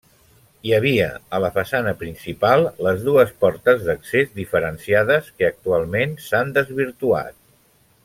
[0.67, 7.43] Hi havia, a la façana principal, les dues portes d'accés diferenciades, que actualment s'han desvirtuat.